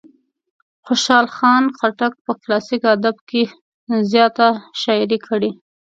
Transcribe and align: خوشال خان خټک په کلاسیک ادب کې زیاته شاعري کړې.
خوشال 0.85 1.25
خان 1.35 1.63
خټک 1.77 2.13
په 2.25 2.31
کلاسیک 2.41 2.83
ادب 2.95 3.15
کې 3.29 3.43
زیاته 4.11 4.47
شاعري 4.81 5.19
کړې. 5.27 5.51